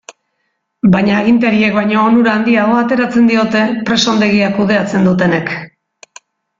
Baina 0.95 1.11
agintariek 1.17 1.75
baino 1.81 2.01
onura 2.13 2.33
handiagoa 2.39 2.81
ateratzen 2.87 3.31
diote 3.35 3.65
presondegia 3.93 4.53
kudeatzen 4.61 5.11
dutenek. 5.13 5.57